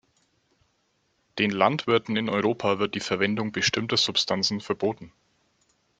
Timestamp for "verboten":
4.59-5.11